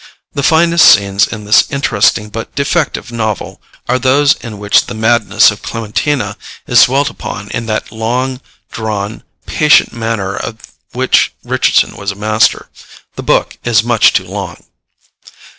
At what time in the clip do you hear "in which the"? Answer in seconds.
4.33-4.95